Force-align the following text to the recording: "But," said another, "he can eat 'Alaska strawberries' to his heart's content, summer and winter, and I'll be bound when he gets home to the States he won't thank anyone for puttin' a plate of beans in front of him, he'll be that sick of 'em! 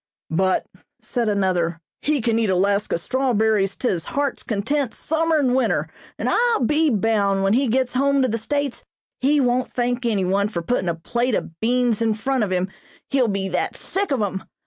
"But," 0.31 0.65
said 0.99 1.29
another, 1.29 1.79
"he 2.01 2.21
can 2.21 2.39
eat 2.39 2.49
'Alaska 2.49 2.97
strawberries' 2.97 3.75
to 3.75 3.87
his 3.89 4.05
heart's 4.05 4.41
content, 4.41 4.95
summer 4.95 5.37
and 5.37 5.53
winter, 5.55 5.87
and 6.17 6.27
I'll 6.27 6.61
be 6.65 6.89
bound 6.89 7.43
when 7.43 7.53
he 7.53 7.67
gets 7.67 7.93
home 7.93 8.23
to 8.23 8.27
the 8.27 8.39
States 8.39 8.83
he 9.19 9.39
won't 9.39 9.71
thank 9.71 10.03
anyone 10.07 10.47
for 10.49 10.63
puttin' 10.63 10.89
a 10.89 10.95
plate 10.95 11.35
of 11.35 11.59
beans 11.59 12.01
in 12.01 12.15
front 12.15 12.43
of 12.43 12.49
him, 12.51 12.67
he'll 13.11 13.27
be 13.27 13.47
that 13.49 13.75
sick 13.75 14.09
of 14.09 14.23
'em! 14.23 14.43